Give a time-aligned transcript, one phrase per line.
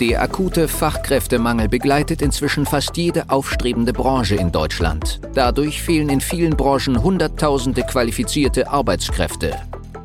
[0.00, 5.20] Der akute Fachkräftemangel begleitet inzwischen fast jede aufstrebende Branche in Deutschland.
[5.34, 9.54] Dadurch fehlen in vielen Branchen Hunderttausende qualifizierte Arbeitskräfte.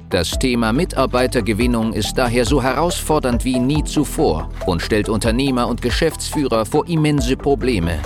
[0.10, 6.66] Das Thema Mitarbeitergewinnung ist daher so herausfordernd wie nie zuvor und stellt Unternehmer und Geschäftsführer
[6.66, 8.00] vor immense Probleme.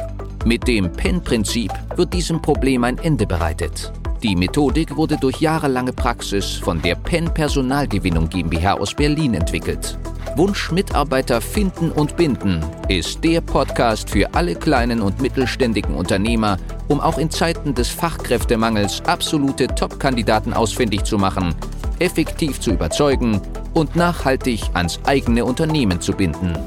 [0.46, 3.92] Mit dem PEN-Prinzip wird diesem Problem ein Ende bereitet.
[4.22, 9.98] Die Methodik wurde durch jahrelange Praxis von der PEN Personalgewinnung GmbH aus Berlin entwickelt.
[10.36, 16.58] Wunsch Mitarbeiter finden und binden ist der Podcast für alle kleinen und mittelständigen Unternehmer,
[16.90, 21.55] um auch in Zeiten des Fachkräftemangels absolute Top-Kandidaten ausfindig zu machen,
[21.99, 23.40] effektiv zu überzeugen
[23.74, 26.58] und nachhaltig ans eigene Unternehmen zu binden.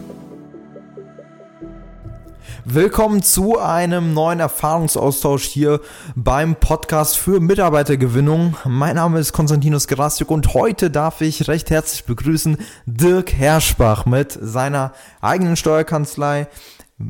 [2.64, 5.80] Willkommen zu einem neuen Erfahrungsaustausch hier
[6.14, 8.56] beim Podcast für Mitarbeitergewinnung.
[8.64, 14.38] Mein Name ist Konstantinos Gerastik und heute darf ich recht herzlich begrüßen Dirk Herschbach mit
[14.40, 16.46] seiner eigenen Steuerkanzlei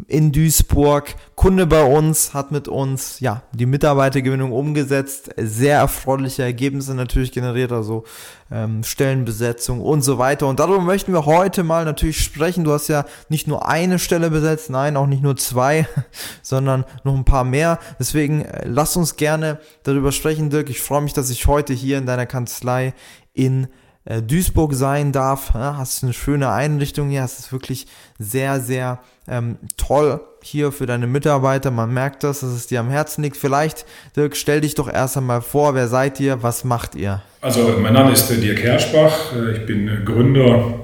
[0.06, 1.14] in Duisburg.
[1.34, 7.72] Kunde bei uns hat mit uns ja die Mitarbeitergewinnung umgesetzt, sehr erfreuliche Ergebnisse natürlich generiert,
[7.72, 8.04] also
[8.50, 10.46] ähm, Stellenbesetzung und so weiter.
[10.46, 12.64] Und darüber möchten wir heute mal natürlich sprechen.
[12.64, 15.86] Du hast ja nicht nur eine Stelle besetzt, nein, auch nicht nur zwei,
[16.42, 17.78] sondern noch ein paar mehr.
[17.98, 20.70] Deswegen äh, lass uns gerne darüber sprechen, Dirk.
[20.70, 22.94] Ich freue mich, dass ich heute hier in deiner Kanzlei
[23.34, 23.68] in
[24.04, 25.52] äh, Duisburg sein darf.
[25.54, 27.22] Ja, hast eine schöne Einrichtung hier.
[27.22, 27.86] Es ist wirklich
[28.18, 31.70] sehr, sehr ähm, toll hier für deine Mitarbeiter.
[31.70, 33.36] Man merkt das, dass es dir am Herzen liegt.
[33.36, 33.86] Vielleicht,
[34.16, 35.74] Dirk, stell dich doch erst einmal vor.
[35.74, 36.42] Wer seid ihr?
[36.42, 37.22] Was macht ihr?
[37.40, 39.32] Also, mein Name ist Dirk Herschbach.
[39.36, 40.74] Äh, ich bin Gründer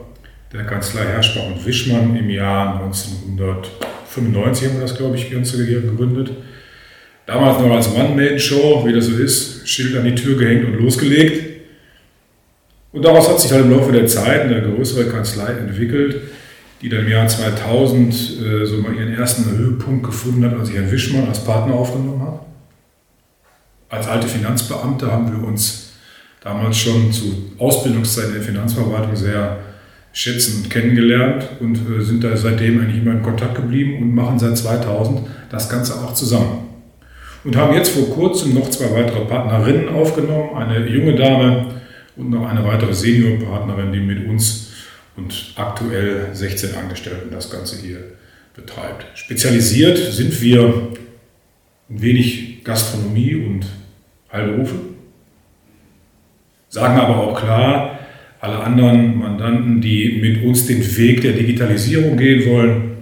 [0.53, 2.16] der Kanzlei Herschbach und Wischmann.
[2.16, 6.30] Im Jahr 1995 haben wir das, glaube ich, ganz gegründet.
[7.27, 11.57] Damals noch als One-Man-Show, wie das so ist, Schild an die Tür gehängt und losgelegt.
[12.92, 16.22] Und daraus hat sich halt im Laufe der Zeit eine größere Kanzlei entwickelt,
[16.81, 20.77] die dann im Jahr 2000 äh, so mal ihren ersten Höhepunkt gefunden hat, als ich
[20.77, 22.41] Herrn Wischmann als Partner aufgenommen habe.
[23.91, 25.93] Als alte Finanzbeamte haben wir uns
[26.43, 29.59] damals schon zu Ausbildungszeiten der Finanzverwaltung sehr
[30.12, 34.38] schätzen und kennengelernt und äh, sind da seitdem eigentlich immer in Kontakt geblieben und machen
[34.38, 36.69] seit 2000 das Ganze auch zusammen.
[37.44, 41.66] Und haben jetzt vor kurzem noch zwei weitere Partnerinnen aufgenommen, eine junge Dame,
[42.18, 44.72] und noch eine weitere Seniorpartnerin, die mit uns
[45.16, 47.98] und aktuell 16 Angestellten das Ganze hier
[48.54, 49.06] betreibt.
[49.14, 50.88] Spezialisiert sind wir
[51.88, 53.66] ein wenig Gastronomie und
[54.32, 54.74] Heilberufe,
[56.68, 57.98] sagen aber auch klar,
[58.40, 62.96] alle anderen Mandanten, die mit uns den Weg der Digitalisierung gehen wollen,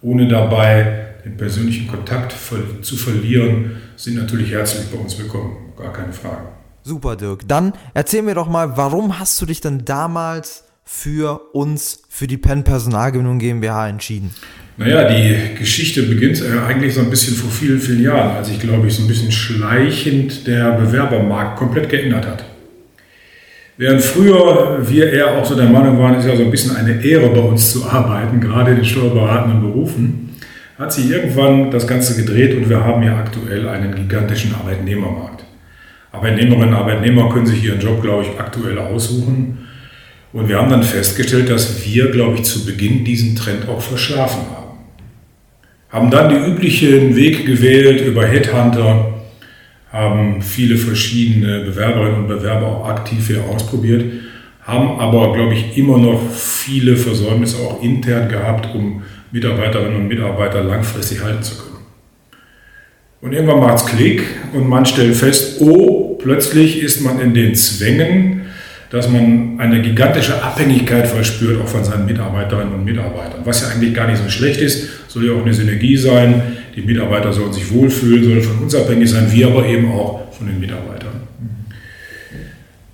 [0.00, 2.34] ohne dabei den persönlichen Kontakt
[2.82, 6.61] zu verlieren, sind natürlich herzlich bei uns willkommen, gar keine Frage.
[6.84, 7.46] Super, Dirk.
[7.46, 12.36] Dann erzähl mir doch mal, warum hast du dich denn damals für uns, für die
[12.36, 14.34] Penn Personalgewinnung GmbH entschieden?
[14.76, 18.88] Naja, die Geschichte beginnt eigentlich so ein bisschen vor vielen, vielen Jahren, als sich, glaube
[18.88, 22.44] ich, so ein bisschen schleichend der Bewerbermarkt komplett geändert hat.
[23.76, 27.04] Während früher wir eher auch so der Meinung waren, ist ja so ein bisschen eine
[27.04, 30.36] Ehre bei uns zu arbeiten, gerade in den steuerberatenden Berufen,
[30.78, 35.44] hat sich irgendwann das Ganze gedreht und wir haben ja aktuell einen gigantischen Arbeitnehmermarkt.
[36.12, 39.66] Arbeitnehmerinnen und Arbeitnehmer können sich ihren Job, glaube ich, aktuell aussuchen.
[40.32, 44.42] Und wir haben dann festgestellt, dass wir, glaube ich, zu Beginn diesen Trend auch verschlafen
[44.54, 44.78] haben.
[45.90, 49.12] Haben dann den üblichen Weg gewählt über Headhunter,
[49.90, 54.04] haben viele verschiedene Bewerberinnen und Bewerber auch aktiv hier ausprobiert,
[54.62, 59.02] haben aber, glaube ich, immer noch viele Versäumnisse auch intern gehabt, um
[59.32, 61.71] Mitarbeiterinnen und Mitarbeiter langfristig halten zu können.
[63.22, 67.54] Und irgendwann macht es Klick und man stellt fest, oh, plötzlich ist man in den
[67.54, 68.46] Zwängen,
[68.90, 73.42] dass man eine gigantische Abhängigkeit verspürt, auch von seinen Mitarbeiterinnen und Mitarbeitern.
[73.44, 76.42] Was ja eigentlich gar nicht so schlecht ist, soll ja auch eine Synergie sein.
[76.74, 80.48] Die Mitarbeiter sollen sich wohlfühlen, sollen von uns abhängig sein, wir aber eben auch von
[80.48, 81.12] den Mitarbeitern.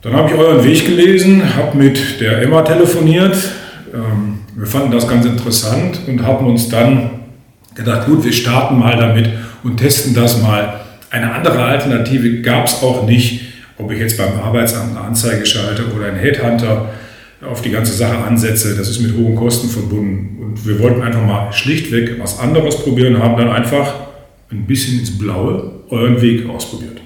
[0.03, 3.37] Dann habe ich euren Weg gelesen, habe mit der Emma telefoniert.
[3.95, 7.11] Ähm, wir fanden das ganz interessant und haben uns dann
[7.75, 9.31] gedacht, gut, wir starten mal damit
[9.63, 10.81] und testen das mal.
[11.11, 13.43] Eine andere Alternative gab es auch nicht,
[13.79, 16.91] ob ich jetzt beim Arbeitsamt eine Anzeige schalte oder einen Headhunter
[17.43, 18.77] auf die ganze Sache ansetze.
[18.77, 20.43] Das ist mit hohen Kosten verbunden.
[20.43, 23.95] Und wir wollten einfach mal schlichtweg was anderes probieren, haben dann einfach
[24.51, 27.01] ein bisschen ins Blaue euren Weg ausprobiert.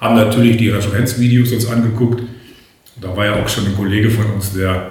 [0.00, 2.22] Haben natürlich die Referenzvideos uns angeguckt.
[3.00, 4.90] Da war ja auch schon ein Kollege von uns, der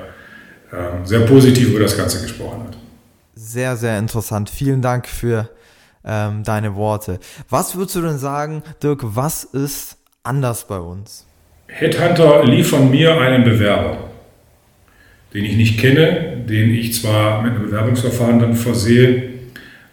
[0.72, 2.78] äh, sehr positiv über das Ganze gesprochen hat.
[3.36, 4.50] Sehr, sehr interessant.
[4.50, 5.50] Vielen Dank für
[6.06, 7.20] ähm, deine Worte.
[7.50, 11.26] Was würdest du denn sagen, Dirk, was ist anders bei uns?
[11.68, 14.10] Headhunter liefern mir einen Bewerber.
[15.34, 19.32] den ich nicht kenne, den ich zwar mit einem Bewerbungsverfahren dann versehe,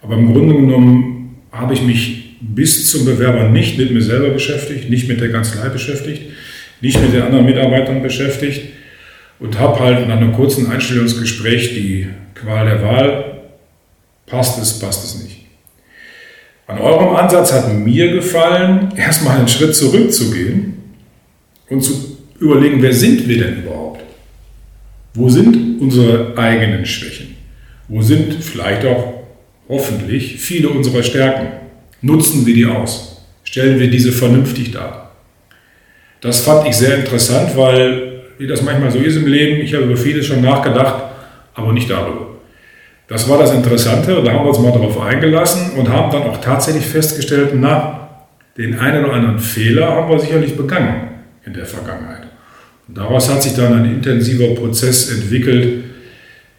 [0.02, 4.90] aber im Grunde genommen habe ich mich bis zum Bewerber nicht mit mir selber beschäftigt,
[4.90, 6.32] nicht mit der Kanzlei beschäftigt,
[6.80, 8.68] nicht mit den anderen Mitarbeitern beschäftigt
[9.38, 13.40] und habe halt nach einem kurzen Einstellungsgespräch die Qual der Wahl,
[14.26, 15.46] passt es, passt es nicht.
[16.70, 20.74] An eurem Ansatz hat mir gefallen, erstmal einen Schritt zurückzugehen
[21.68, 24.04] und zu überlegen, wer sind wir denn überhaupt?
[25.14, 27.34] Wo sind unsere eigenen Schwächen?
[27.88, 29.14] Wo sind vielleicht auch
[29.68, 31.48] hoffentlich viele unserer Stärken?
[32.02, 33.26] Nutzen wir die aus?
[33.42, 35.10] Stellen wir diese vernünftig dar?
[36.20, 39.86] Das fand ich sehr interessant, weil, wie das manchmal so ist im Leben, ich habe
[39.86, 41.02] über vieles schon nachgedacht,
[41.54, 42.28] aber nicht darüber.
[43.10, 46.40] Das war das Interessante, da haben wir uns mal darauf eingelassen und haben dann auch
[46.40, 48.08] tatsächlich festgestellt, na,
[48.56, 51.10] den einen oder anderen Fehler haben wir sicherlich begangen
[51.44, 52.28] in der Vergangenheit.
[52.86, 55.86] Und daraus hat sich dann ein intensiver Prozess entwickelt,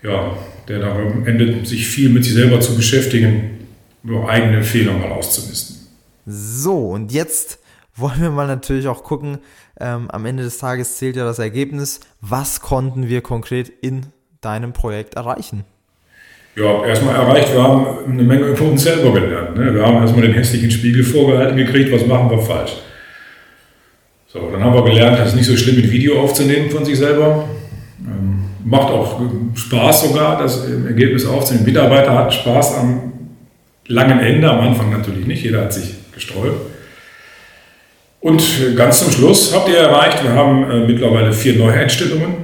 [0.04, 0.36] ja,
[0.68, 3.60] der darum endet, sich viel mit sich selber zu beschäftigen,
[4.04, 5.78] nur eigene Fehler mal auszumisten.
[6.26, 7.60] So, und jetzt
[7.96, 9.38] wollen wir mal natürlich auch gucken,
[9.80, 14.08] ähm, am Ende des Tages zählt ja das Ergebnis, was konnten wir konkret in
[14.42, 15.64] deinem Projekt erreichen?
[16.56, 19.58] Ja, erstmal erreicht, wir haben eine Menge über uns selber gelernt.
[19.58, 19.74] Ne?
[19.74, 22.74] Wir haben erstmal den hässlichen Spiegel vorgehalten gekriegt, was machen wir falsch.
[24.28, 26.98] So, dann haben wir gelernt, es ist nicht so schlimm, ein Video aufzunehmen von sich
[26.98, 27.48] selber.
[28.00, 29.22] Ähm, macht auch
[29.56, 31.66] Spaß sogar, das Ergebnis aufzunehmen.
[31.66, 33.14] Mitarbeiter hatten Spaß am
[33.88, 36.70] langen Ende, am Anfang natürlich nicht, jeder hat sich gesträubt.
[38.20, 38.42] Und
[38.76, 42.36] ganz zum Schluss habt ihr erreicht, wir haben äh, mittlerweile vier Neueinstellungen.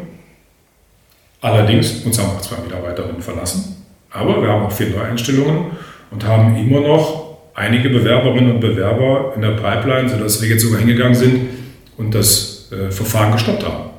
[1.41, 3.76] Allerdings, uns haben auch zwei Mitarbeiterinnen verlassen.
[4.17, 5.67] Aber wir haben auch vier Neueinstellungen
[6.11, 10.79] und haben immer noch einige Bewerberinnen und Bewerber in der Pipeline, sodass wir jetzt sogar
[10.79, 11.49] hingegangen sind
[11.97, 13.89] und das äh, Verfahren gestoppt haben.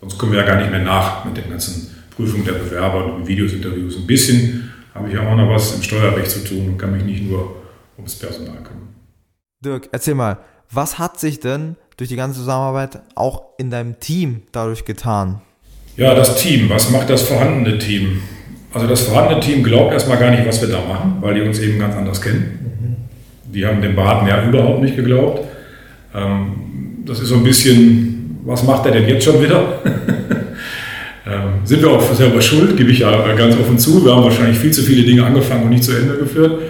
[0.00, 3.26] Sonst kommen wir ja gar nicht mehr nach mit den ganzen Prüfungen der Bewerber und
[3.26, 3.96] Videos, Interviews.
[3.96, 7.04] Ein bisschen habe ich ja auch noch was im Steuerrecht zu tun und kann mich
[7.04, 7.56] nicht nur
[7.96, 8.94] ums Personal kümmern.
[9.64, 10.38] Dirk, erzähl mal,
[10.70, 15.40] was hat sich denn durch die ganze Zusammenarbeit auch in deinem Team dadurch getan?
[15.96, 16.68] Ja, das Team.
[16.68, 18.20] Was macht das vorhandene Team?
[18.76, 21.58] Also das vorhandene Team glaubt erstmal gar nicht, was wir da machen, weil die uns
[21.60, 22.58] eben ganz anders kennen.
[23.46, 25.40] Die haben dem Baden ja überhaupt nicht geglaubt.
[26.14, 26.52] Ähm,
[27.06, 29.80] das ist so ein bisschen, was macht er denn jetzt schon wieder?
[31.26, 34.04] ähm, sind wir auch selber schuld, gebe ich ja ganz offen zu.
[34.04, 36.60] Wir haben wahrscheinlich viel zu viele Dinge angefangen und nicht zu Ende geführt.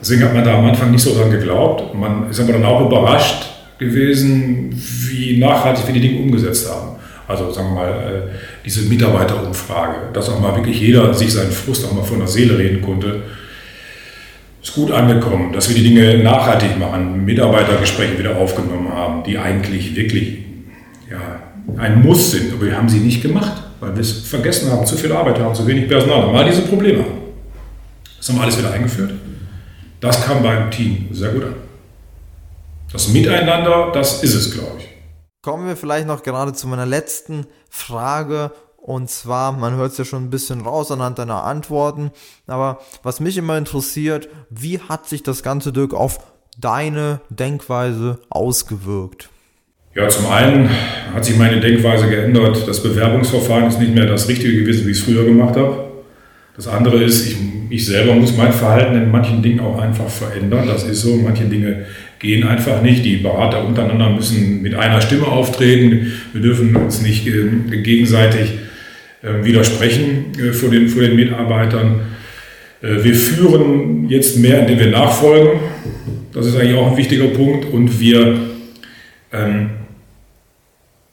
[0.00, 1.94] Deswegen hat man da am Anfang nicht so dran geglaubt.
[1.94, 4.70] Man ist aber dann auch überrascht gewesen,
[5.10, 6.96] wie nachhaltig wir die Dinge umgesetzt haben.
[7.28, 11.84] Also sagen wir mal, äh, diese Mitarbeiterumfrage, dass auch mal wirklich jeder sich seinen Frust
[11.84, 13.22] auch mal von der Seele reden konnte,
[14.62, 19.94] ist gut angekommen, dass wir die Dinge nachhaltig machen, Mitarbeitergespräche wieder aufgenommen haben, die eigentlich
[19.94, 20.38] wirklich
[21.10, 21.42] ja,
[21.76, 24.96] ein Muss sind, aber wir haben sie nicht gemacht, weil wir es vergessen haben, zu
[24.96, 27.18] viel Arbeit haben, zu wenig Personal, mal diese Probleme haben.
[28.16, 29.12] Das haben wir alles wieder eingeführt.
[30.00, 31.54] Das kam beim Team sehr gut an.
[32.90, 34.93] Das Miteinander, das ist es, glaube ich.
[35.44, 38.50] Kommen wir vielleicht noch gerade zu meiner letzten Frage.
[38.78, 42.12] Und zwar, man hört es ja schon ein bisschen raus anhand deiner Antworten.
[42.46, 46.18] Aber was mich immer interessiert, wie hat sich das Ganze, Dirk, auf
[46.58, 49.28] deine Denkweise ausgewirkt?
[49.94, 50.70] Ja, zum einen
[51.12, 52.66] hat sich meine Denkweise geändert.
[52.66, 55.93] Das Bewerbungsverfahren ist nicht mehr das Richtige gewesen, wie ich es früher gemacht habe.
[56.56, 57.36] Das andere ist, ich,
[57.70, 60.68] ich selber muss mein Verhalten in manchen Dingen auch einfach verändern.
[60.68, 61.16] Das ist so.
[61.16, 61.86] Manche Dinge
[62.20, 63.04] gehen einfach nicht.
[63.04, 66.12] Die Berater untereinander müssen mit einer Stimme auftreten.
[66.32, 67.48] Wir dürfen uns nicht äh,
[67.82, 68.52] gegenseitig
[69.22, 72.00] äh, widersprechen äh, vor, den, vor den Mitarbeitern.
[72.80, 75.58] wir führen jetzt mehr, indem wir nachfolgen.
[76.34, 77.64] Das ist eigentlich auch ein wichtiger Punkt.
[77.72, 78.38] Und wir,
[79.32, 79.70] ähm,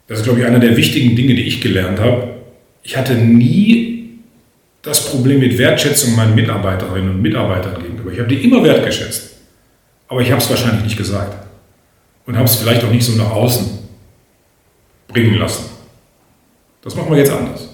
[0.08, 2.36] das ist, glaube ich, einer der wichtigen Dinge, die ich gelernt habe.
[2.84, 3.91] Ich hatte nie
[4.82, 8.12] das Problem mit Wertschätzung meinen Mitarbeiterinnen und Mitarbeitern gegenüber.
[8.12, 9.32] Ich habe die immer wertgeschätzt.
[10.08, 11.48] Aber ich habe es wahrscheinlich nicht gesagt.
[12.26, 13.80] Und habe es vielleicht auch nicht so nach außen
[15.08, 15.66] bringen lassen.
[16.82, 17.70] Das machen wir jetzt anders.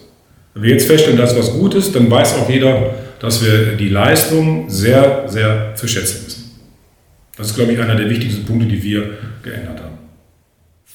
[0.54, 3.90] Wenn wir jetzt feststellen, dass was gut ist, dann weiß auch jeder, dass wir die
[3.90, 6.52] Leistung sehr, sehr zu schätzen wissen.
[7.38, 9.87] Das ist, glaube ich, einer der wichtigsten Punkte, die wir geändert haben.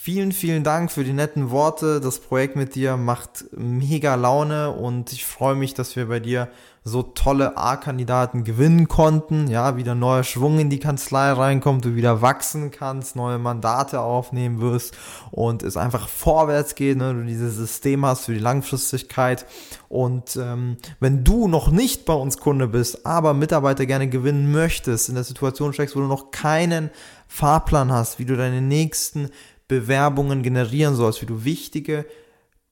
[0.05, 2.01] Vielen, vielen Dank für die netten Worte.
[2.01, 6.49] Das Projekt mit dir macht mega Laune und ich freue mich, dass wir bei dir
[6.83, 9.47] so tolle A-Kandidaten gewinnen konnten.
[9.47, 14.61] Ja, wieder neuer Schwung in die Kanzlei reinkommt, du wieder wachsen kannst, neue Mandate aufnehmen
[14.61, 14.97] wirst
[15.31, 17.15] und es einfach vorwärts geht, ne?
[17.15, 19.47] du dieses System hast für die Langfristigkeit.
[19.89, 25.09] Und ähm, wenn du noch nicht bei uns Kunde bist, aber Mitarbeiter gerne gewinnen möchtest,
[25.09, 26.91] in der Situation steckst, wo du noch keinen
[27.29, 29.31] Fahrplan hast, wie du deine nächsten
[29.73, 32.05] Bewerbungen generieren sollst, wie du wichtige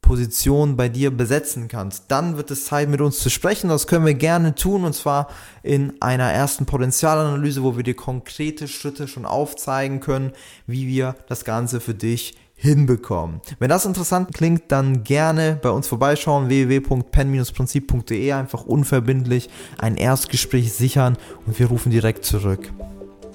[0.02, 3.68] Position bei dir besetzen kannst, dann wird es Zeit mit uns zu sprechen.
[3.70, 5.28] Das können wir gerne tun und zwar
[5.62, 10.32] in einer ersten Potenzialanalyse, wo wir dir konkrete Schritte schon aufzeigen können,
[10.66, 13.40] wie wir das Ganze für dich hinbekommen.
[13.58, 21.16] Wenn das interessant klingt, dann gerne bei uns vorbeischauen, www.pen-prinzip.de, einfach unverbindlich ein Erstgespräch sichern
[21.46, 22.70] und wir rufen direkt zurück.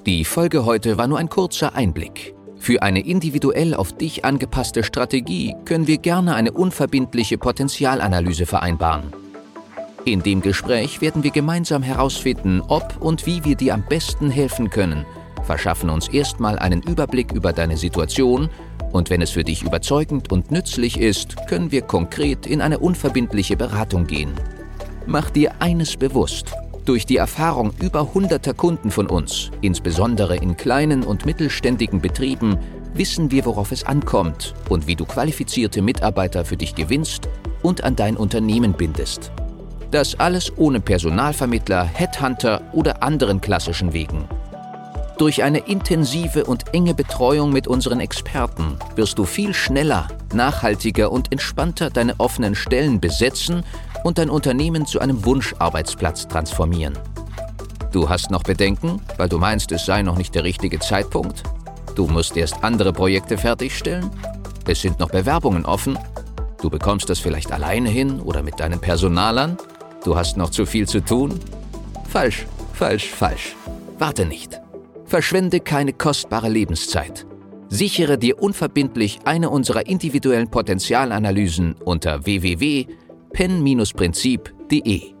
[0.04, 2.35] Die Folge heute war nur ein kurzer Einblick.
[2.66, 9.12] Für eine individuell auf dich angepasste Strategie können wir gerne eine unverbindliche Potenzialanalyse vereinbaren.
[10.04, 14.68] In dem Gespräch werden wir gemeinsam herausfinden, ob und wie wir dir am besten helfen
[14.68, 15.06] können,
[15.44, 18.50] verschaffen uns erstmal einen Überblick über deine Situation
[18.90, 23.56] und wenn es für dich überzeugend und nützlich ist, können wir konkret in eine unverbindliche
[23.56, 24.32] Beratung gehen.
[25.06, 26.52] Mach dir eines bewusst.
[26.86, 32.58] Durch die Erfahrung über hunderter Kunden von uns, insbesondere in kleinen und mittelständigen Betrieben,
[32.94, 37.28] wissen wir, worauf es ankommt und wie du qualifizierte Mitarbeiter für dich gewinnst
[37.60, 39.32] und an dein Unternehmen bindest.
[39.90, 44.28] Das alles ohne Personalvermittler, Headhunter oder anderen klassischen Wegen.
[45.18, 51.32] Durch eine intensive und enge Betreuung mit unseren Experten wirst du viel schneller, nachhaltiger und
[51.32, 53.64] entspannter deine offenen Stellen besetzen
[54.06, 56.96] und dein Unternehmen zu einem Wunscharbeitsplatz transformieren.
[57.90, 61.42] Du hast noch Bedenken, weil du meinst, es sei noch nicht der richtige Zeitpunkt?
[61.96, 64.10] Du musst erst andere Projekte fertigstellen?
[64.64, 65.98] Es sind noch Bewerbungen offen?
[66.62, 69.56] Du bekommst das vielleicht alleine hin oder mit deinen Personalern?
[70.04, 71.40] Du hast noch zu viel zu tun?
[72.08, 73.56] Falsch, falsch, falsch.
[73.98, 74.60] Warte nicht.
[75.04, 77.26] Verschwende keine kostbare Lebenszeit.
[77.68, 82.24] Sichere dir unverbindlich eine unserer individuellen Potenzialanalysen unter
[83.32, 85.15] www.pen-prinzip.de.